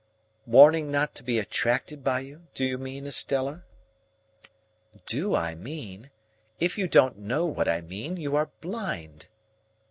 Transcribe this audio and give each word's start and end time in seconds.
"Warning 0.47 0.89
not 0.89 1.13
to 1.13 1.23
be 1.23 1.37
attracted 1.37 2.03
by 2.03 2.21
you, 2.21 2.47
do 2.55 2.65
you 2.65 2.79
mean, 2.79 3.05
Estella?" 3.05 3.65
"Do 5.05 5.35
I 5.35 5.53
mean! 5.53 6.09
If 6.59 6.75
you 6.75 6.87
don't 6.87 7.19
know 7.19 7.45
what 7.45 7.69
I 7.69 7.81
mean, 7.81 8.17
you 8.17 8.35
are 8.35 8.49
blind." 8.61 9.27